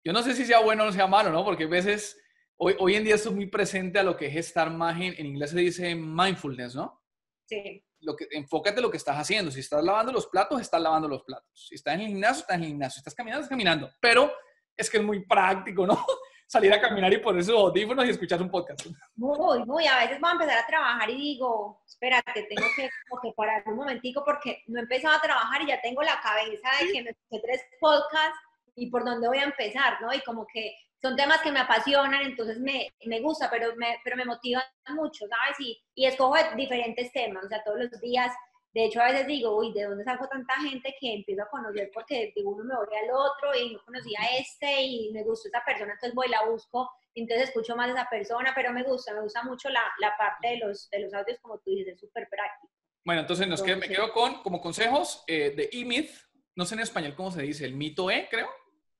[0.07, 1.43] yo no sé si sea bueno o sea malo, ¿no?
[1.43, 2.17] Porque a veces,
[2.55, 5.13] hoy, hoy en día esto es muy presente a lo que es estar más, en,
[5.17, 7.03] en inglés se dice mindfulness, ¿no?
[7.45, 7.83] Sí.
[7.99, 9.51] Lo que, enfócate en lo que estás haciendo.
[9.51, 11.67] Si estás lavando los platos, estás lavando los platos.
[11.67, 12.93] Si estás en el gimnasio, estás en el gimnasio.
[12.93, 13.91] Si estás caminando, estás caminando.
[13.99, 14.31] Pero
[14.77, 15.97] es que es muy práctico, ¿no?
[16.47, 18.87] Salir a caminar y poner sus audífonos y escuchar un podcast.
[19.17, 19.87] Muy, muy.
[19.87, 23.61] A veces voy a empezar a trabajar y digo, espérate, tengo que, como que parar
[23.65, 27.03] un momentico porque no he empezado a trabajar y ya tengo la cabeza de que
[27.03, 28.39] me escuché tres podcasts
[28.77, 30.13] y por dónde voy a empezar, ¿no?
[30.13, 34.15] Y como que son temas que me apasionan, entonces me, me gusta, pero me, pero
[34.15, 35.59] me motivan mucho, ¿sabes?
[35.59, 38.31] Y, y escojo diferentes temas, o sea, todos los días.
[38.73, 41.89] De hecho, a veces digo, uy, ¿de dónde salgo tanta gente que empiezo a conocer?
[41.91, 45.47] Porque de uno me voy al otro y no conocía a este y me gustó
[45.47, 48.83] esa persona, entonces voy y la busco, entonces escucho más de esa persona, pero me
[48.83, 51.95] gusta, me gusta mucho la, la parte de los, de los audios, como tú dices,
[51.95, 52.71] es súper práctico.
[53.03, 56.11] Bueno, entonces, nos me quedo con, como consejos, eh, de E-Myth,
[56.55, 58.49] no sé en español cómo se dice, el mito E, creo.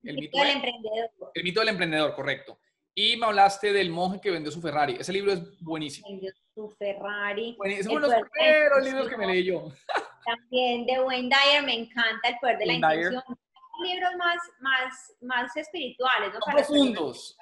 [0.04, 1.32] El, mito, del emprendedor.
[1.34, 2.60] El mito del emprendedor, correcto.
[2.94, 4.98] Y me hablaste del monje que vendió su Ferrari.
[5.00, 6.08] Ese libro es buenísimo.
[6.10, 7.56] Vendió su Ferrari.
[7.58, 9.72] Buenísimo, uno de los primeros libros que me leí yo.
[10.26, 13.24] También de Wayne Dyer me encanta El poder de la intención.
[13.24, 16.34] Son libros más, más, más espirituales.
[16.34, 16.40] ¿no?
[16.42, 17.38] Son profundos.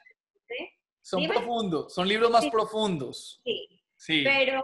[1.02, 1.94] Son profundos.
[1.94, 3.41] Son libros más profundos.
[3.44, 3.70] Sí.
[3.98, 4.24] Sí.
[4.24, 4.62] Pero,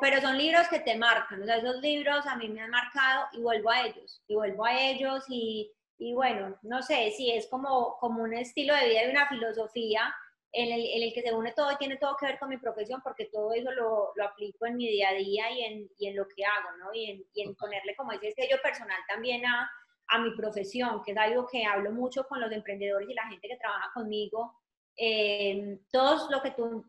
[0.00, 1.42] pero son libros que te marcan.
[1.42, 4.22] O sea, esos libros a mí me han marcado y vuelvo a ellos.
[4.28, 8.74] Y vuelvo a ellos y y bueno, no sé si es como, como un estilo
[8.74, 10.14] de vida y una filosofía
[10.52, 12.58] en el, en el, que se une todo y tiene todo que ver con mi
[12.58, 16.08] profesión, porque todo eso lo, lo aplico en mi día a día y en, y
[16.08, 16.94] en lo que hago, ¿no?
[16.94, 19.68] Y en, y en, ponerle como ese sello personal también a,
[20.08, 23.48] a, mi profesión, que es algo que hablo mucho con los emprendedores y la gente
[23.48, 24.60] que trabaja conmigo.
[24.96, 26.84] Eh, todos lo que tú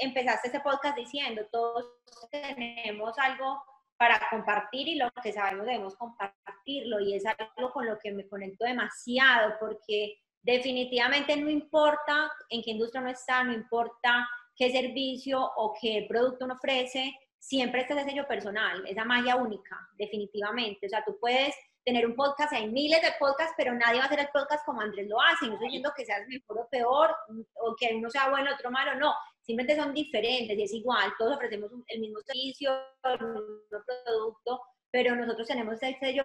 [0.00, 1.86] empezaste ese podcast diciendo, todos
[2.32, 3.62] tenemos algo
[3.96, 5.96] para compartir y lo que sabemos debemos
[6.64, 12.72] y es algo con lo que me conecto demasiado porque definitivamente no importa en qué
[12.72, 18.10] industria uno está, no importa qué servicio o qué producto uno ofrece, siempre está ese
[18.10, 20.86] sello personal, esa magia única, definitivamente.
[20.86, 24.06] O sea, tú puedes tener un podcast, hay miles de podcasts, pero nadie va a
[24.06, 25.46] hacer el podcast como Andrés lo hace.
[25.46, 27.14] No estoy diciendo que seas mejor o peor,
[27.54, 29.12] o que uno sea bueno, otro malo, no
[29.44, 32.72] simplemente son diferentes y es igual, todos ofrecemos el mismo servicio,
[33.04, 36.24] el mismo producto, pero nosotros tenemos ese sello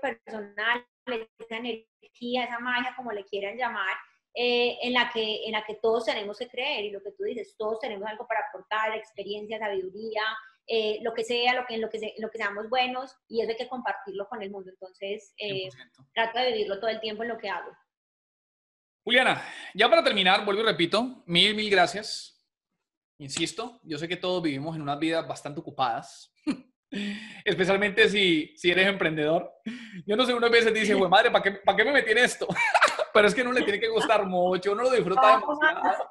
[0.00, 3.96] personal, esa energía, esa magia, como le quieran llamar,
[4.34, 7.24] eh, en, la que, en la que todos tenemos que creer y lo que tú
[7.24, 10.22] dices, todos tenemos algo para aportar, experiencia, sabiduría,
[10.66, 13.50] eh, lo que sea, lo que, en lo que, lo que seamos buenos y eso
[13.50, 14.70] hay que compartirlo con el mundo.
[14.70, 15.68] Entonces, eh,
[16.14, 17.70] trato de vivirlo todo el tiempo en lo que hago.
[19.02, 19.42] Juliana,
[19.74, 22.38] ya para terminar, vuelvo y repito, mil, mil gracias
[23.20, 26.32] Insisto, yo sé que todos vivimos en unas vidas bastante ocupadas,
[27.44, 29.52] especialmente si, si eres emprendedor.
[30.06, 32.18] Yo no sé, unas veces dice, güey, madre, ¿para qué, ¿para qué me metí en
[32.18, 32.46] esto?
[33.12, 36.08] Pero es que no le tiene que gustar mucho, uno lo disfruta demasiado.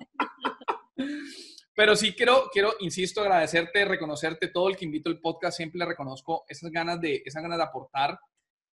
[1.75, 5.85] Pero sí quiero, quiero, insisto, agradecerte, reconocerte, todo el que invito al podcast, siempre le
[5.85, 8.19] reconozco esas ganas de, esas ganas de aportar.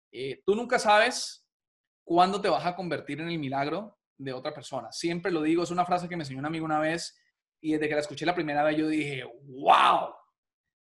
[0.10, 1.46] Eh, tú nunca sabes
[2.06, 4.90] cuándo te vas a convertir en el milagro de otra persona.
[4.94, 7.20] Siempre lo digo, es una frase que me enseñó un amigo una vez
[7.60, 10.14] y desde que la escuché la primera vez yo dije, wow,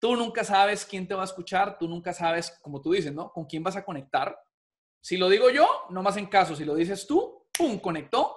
[0.04, 3.32] tú nunca sabes quién te va a escuchar, tú nunca sabes, como tú dices, ¿no?
[3.32, 4.38] Con quién vas a conectar.
[5.00, 8.36] Si lo digo yo, no más en caso, si lo dices tú, ¡pum!, conectó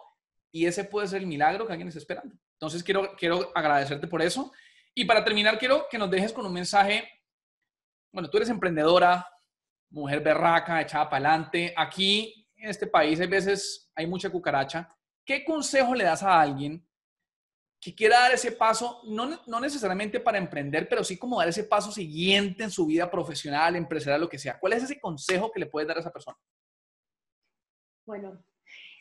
[0.50, 2.38] y ese puede ser el milagro que alguien está esperando.
[2.54, 4.54] Entonces quiero, quiero agradecerte por eso.
[4.96, 7.06] Y para terminar, quiero que nos dejes con un mensaje.
[8.14, 9.28] Bueno, tú eres emprendedora,
[9.90, 11.74] mujer berraca, echada para adelante.
[11.76, 14.88] Aquí, en este país, hay veces, hay mucha cucaracha.
[15.26, 16.88] ¿Qué consejo le das a alguien
[17.88, 21.64] que quiera dar ese paso, no, no, necesariamente para emprender, pero sí como dar ese
[21.64, 24.60] paso siguiente en su vida profesional, empresarial, lo que sea.
[24.60, 26.36] ¿Cuál es ese consejo que le puedes dar a esa persona?
[28.06, 28.44] Bueno,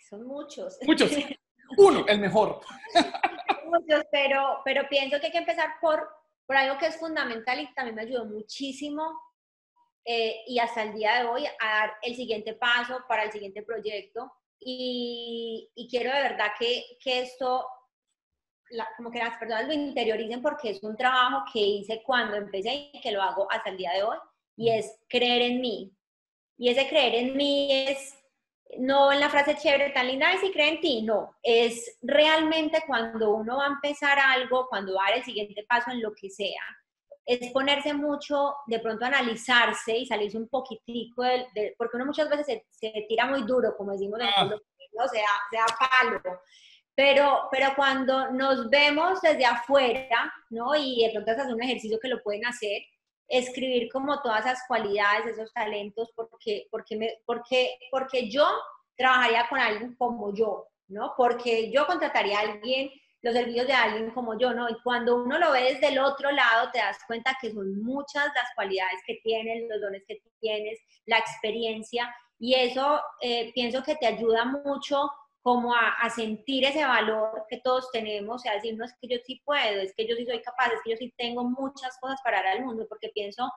[0.08, 0.78] son muchos.
[0.82, 1.10] Muchos.
[1.78, 2.60] Uno, el mejor.
[3.64, 6.08] muchos, pero, pero pienso que hay que empezar por,
[6.46, 9.20] por algo que es fundamental y también me ayudó muchísimo
[10.04, 13.64] eh, y hasta el día de hoy a dar el siguiente paso para el siguiente
[13.64, 14.32] proyecto.
[14.60, 17.66] Y, y quiero de verdad que, que esto
[18.96, 23.00] como que las personas lo interioricen porque es un trabajo que hice cuando empecé y
[23.00, 24.16] que lo hago hasta el día de hoy,
[24.56, 25.92] y es creer en mí.
[26.58, 28.16] Y ese creer en mí es
[28.78, 32.82] no en la frase chévere tan linda, y si cree en ti, no, es realmente
[32.86, 36.12] cuando uno va a empezar algo, cuando va a dar el siguiente paso en lo
[36.14, 36.62] que sea,
[37.24, 42.62] es ponerse mucho, de pronto analizarse y salirse un poquitico, de, porque uno muchas veces
[42.70, 44.58] se, tira muy duro, como decimos en el ah.
[45.04, 46.40] o sea, sea palo.
[46.96, 50.74] Pero, pero cuando nos vemos desde afuera, ¿no?
[50.74, 52.82] Y de pronto es un ejercicio que lo pueden hacer,
[53.28, 58.46] escribir como todas esas cualidades, esos talentos, porque, porque, me, porque, porque yo
[58.96, 61.12] trabajaría con alguien como yo, ¿no?
[61.16, 62.90] Porque yo contrataría a alguien,
[63.22, 64.68] los servicios de alguien como yo, ¿no?
[64.68, 68.26] Y cuando uno lo ve desde el otro lado, te das cuenta que son muchas
[68.34, 73.96] las cualidades que tienes, los dones que tienes, la experiencia, y eso eh, pienso que
[73.96, 75.10] te ayuda mucho
[75.46, 79.16] como a, sentir ese valor que todos tenemos y a decir, no es que yo
[79.24, 82.18] sí puedo, es que yo sí soy capaz, es que yo sí tengo muchas cosas
[82.24, 83.48] para dar al mundo, porque pienso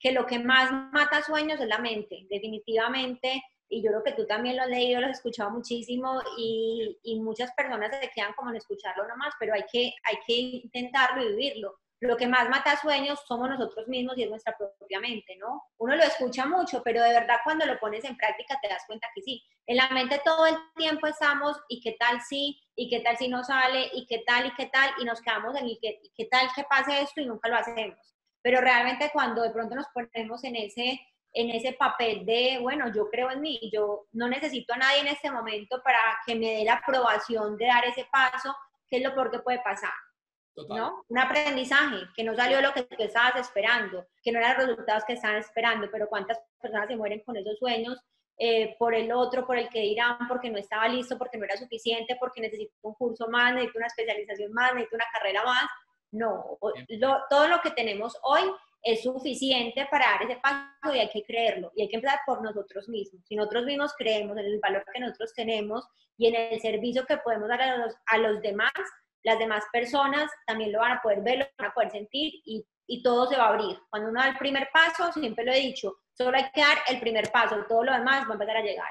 [0.00, 4.26] que lo que más mata sueños es la mente, definitivamente, y yo creo que tú
[4.26, 8.50] también lo has leído, lo has escuchado muchísimo, y, y muchas personas se quedan como
[8.50, 12.76] en escucharlo nomás, pero hay que, hay que intentarlo y vivirlo lo que más mata
[12.76, 15.62] sueños somos nosotros mismos y es nuestra propia mente, ¿no?
[15.78, 19.08] Uno lo escucha mucho, pero de verdad cuando lo pones en práctica te das cuenta
[19.14, 19.42] que sí.
[19.66, 23.28] En la mente todo el tiempo estamos y qué tal si, y qué tal si
[23.28, 26.12] no sale, y qué tal, y qué tal, y nos quedamos en el qué, y
[26.14, 27.98] qué tal que pase esto y nunca lo hacemos.
[28.42, 31.00] Pero realmente cuando de pronto nos ponemos en ese,
[31.32, 35.08] en ese papel de, bueno, yo creo en mí, yo no necesito a nadie en
[35.08, 38.54] este momento para que me dé la aprobación de dar ese paso,
[38.88, 39.92] ¿qué es lo peor que puede pasar?
[40.68, 41.04] ¿No?
[41.08, 45.04] Un aprendizaje que no salió lo que tú estabas esperando, que no eran los resultados
[45.04, 47.98] que estaban esperando, pero cuántas personas se mueren con esos sueños
[48.38, 51.56] eh, por el otro, por el que dirán, porque no estaba listo, porque no era
[51.56, 55.66] suficiente, porque necesito un curso más, necesito una especialización más, necesito una carrera más.
[56.12, 56.58] No,
[57.28, 58.42] todo lo que tenemos hoy
[58.82, 61.72] es suficiente para dar ese paso y hay que creerlo.
[61.74, 63.24] Y hay que empezar por nosotros mismos.
[63.26, 67.16] Si nosotros mismos creemos en el valor que nosotros tenemos y en el servicio que
[67.18, 68.72] podemos dar a los, a los demás,
[69.26, 72.64] las demás personas también lo van a poder ver, lo van a poder sentir y,
[72.86, 73.76] y todo se va a abrir.
[73.90, 77.00] Cuando uno da el primer paso, siempre lo he dicho, solo hay que dar el
[77.00, 78.88] primer paso, todo lo demás va a empezar a llegar.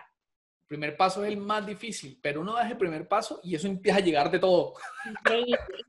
[0.64, 3.68] El primer paso es el más difícil, pero uno da el primer paso y eso
[3.68, 4.74] empieza a llegar de todo.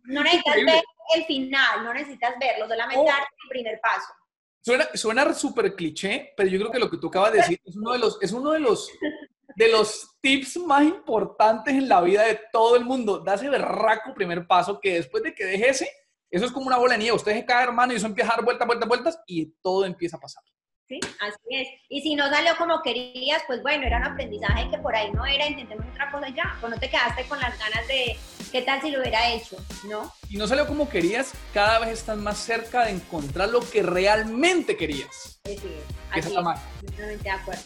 [0.04, 0.84] No necesitas ver
[1.16, 3.04] el final, no necesitas verlo, solamente oh.
[3.04, 4.12] dar el primer paso.
[4.60, 7.74] Suena, suena súper cliché, pero yo creo que lo que tú acabas de decir es
[7.74, 8.88] uno de los, es uno de los
[9.56, 13.20] de los tips más importantes en la vida de todo el mundo.
[13.20, 15.90] Da ese berraco primer paso que después de que deje ese,
[16.30, 17.16] eso es como una bola de nieve.
[17.16, 20.18] Usted deje caer, hermano, y eso empieza a dar vueltas, vueltas, vueltas y todo empieza
[20.18, 20.44] a pasar.
[20.86, 21.68] Sí, así es.
[21.88, 25.24] Y si no salió como querías, pues bueno, era un aprendizaje que por ahí no
[25.24, 26.56] era, intentemos otra cosa ya.
[26.60, 28.16] Pues no te quedaste con las ganas de
[28.52, 29.56] qué tal si lo hubiera hecho,
[29.88, 30.12] ¿no?
[30.28, 34.76] Y no salió como querías, cada vez estás más cerca de encontrar lo que realmente
[34.76, 35.40] querías.
[35.46, 35.68] Sí, sí.
[36.12, 37.22] Así es, es.
[37.22, 37.62] de acuerdo.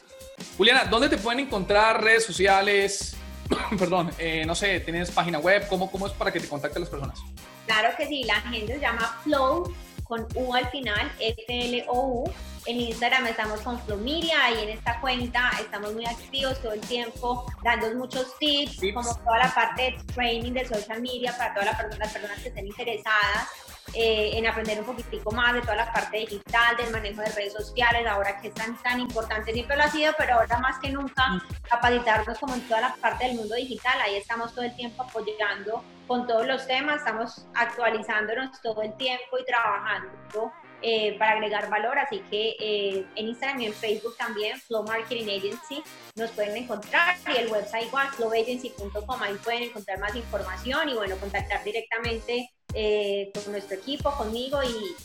[0.56, 3.16] Juliana, ¿dónde te pueden encontrar redes sociales?
[3.78, 5.66] Perdón, eh, no sé, ¿tienes página web?
[5.68, 7.18] ¿Cómo, ¿Cómo es para que te contacten las personas?
[7.66, 9.72] Claro que sí, la gente se llama Flow
[10.04, 12.32] con U al final, F-L-O-U.
[12.66, 17.46] En Instagram estamos con Flomiria y en esta cuenta estamos muy activos todo el tiempo,
[17.64, 22.12] dando muchos tips, como toda la parte de training de social media para todas las
[22.12, 23.48] personas que estén interesadas.
[23.92, 27.52] Eh, en aprender un poquitico más de toda la parte digital, del manejo de redes
[27.54, 30.90] sociales, ahora que es tan, tan importante, siempre lo ha sido, pero ahora más que
[30.90, 31.40] nunca, mm.
[31.68, 35.82] capacitarnos como en toda la parte del mundo digital, ahí estamos todo el tiempo apoyando
[36.06, 41.98] con todos los temas, estamos actualizándonos todo el tiempo y trabajando eh, para agregar valor,
[41.98, 45.82] así que eh, en Instagram y en Facebook también, Flow Marketing Agency,
[46.16, 51.16] nos pueden encontrar y el website igual, flowagency.com, ahí pueden encontrar más información y bueno,
[51.16, 54.60] contactar directamente eh, con nuestro equipo, conmigo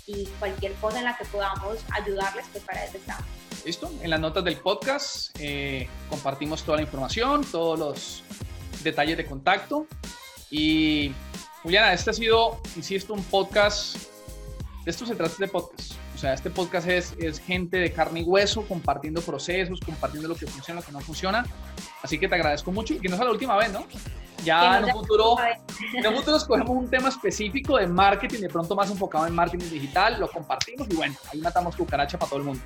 [0.07, 3.25] y, cualquier cosa en la que podamos ayudarles, pues para eso estamos.
[3.65, 5.35] Listo, en las notas del podcast
[6.09, 8.23] compartimos toda la información, todos los
[8.83, 9.87] detalles de contacto
[10.51, 11.11] y
[11.63, 14.14] Juliana, este ha sido, insisto, un podcast
[14.85, 15.93] de esto se trata este podcast.
[16.13, 20.35] O sea, este podcast es, es gente de carne y hueso compartiendo procesos, compartiendo lo
[20.35, 21.43] que funciona, lo que no funciona.
[22.03, 23.85] Así que te agradezco mucho y que no sea la última vez, ¿no?
[24.43, 25.37] Ya en un, futuro,
[25.93, 29.69] en un futuro escogemos un tema específico de marketing, de pronto más enfocado en marketing
[29.71, 32.61] digital, lo compartimos y bueno, ahí matamos cucaracha para todo el mundo.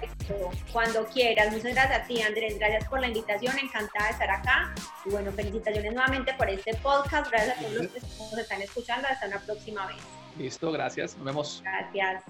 [0.74, 4.74] Cuando quieras, muchas gracias a ti Andrés, gracias por la invitación, encantada de estar acá
[5.06, 9.08] y bueno, felicitaciones nuevamente por este podcast, gracias a todos los que nos están escuchando,
[9.08, 10.19] hasta una próxima vez.
[10.40, 11.16] Listo, gracias.
[11.18, 11.62] Nos vemos.
[11.64, 12.24] Gracias.